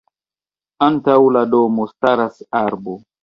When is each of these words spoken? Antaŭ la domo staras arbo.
Antaŭ 0.85 1.17
la 1.37 1.43
domo 1.53 1.87
staras 1.93 2.43
arbo. 2.63 2.97